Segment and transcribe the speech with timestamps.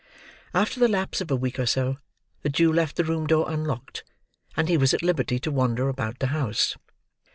[0.55, 1.99] After the lapse of a week or so,
[2.41, 4.03] the Jew left the room door unlocked;
[4.57, 6.75] and he was at liberty to wander about the house.